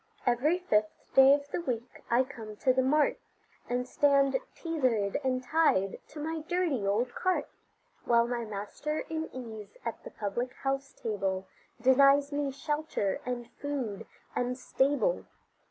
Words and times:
Every 0.25 0.57
fifth 0.57 1.13
day 1.13 1.31
of 1.35 1.47
the 1.51 1.61
week 1.61 2.01
I 2.09 2.23
come 2.23 2.55
to 2.55 2.73
the 2.73 2.81
mart, 2.81 3.19
And 3.69 3.87
stand 3.87 4.35
tethered 4.55 5.19
and 5.23 5.43
tied 5.43 5.99
to 6.07 6.19
my 6.19 6.39
dirty 6.39 6.87
old 6.87 7.13
cart, 7.13 7.47
While 8.05 8.25
my 8.27 8.43
master 8.43 9.05
in 9.11 9.29
ease 9.31 9.77
at 9.85 10.03
the 10.03 10.09
public 10.09 10.55
house 10.63 10.91
table, 10.93 11.45
Denies 11.79 12.31
me 12.31 12.49
shelter, 12.51 13.21
and 13.27 13.51
food, 13.51 14.07
and 14.35 14.57
stable. 14.57 15.25